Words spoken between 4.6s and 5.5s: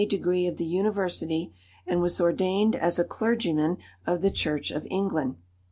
of England.